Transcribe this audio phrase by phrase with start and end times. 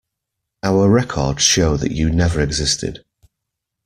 [0.63, 3.05] Our records show that you never existed.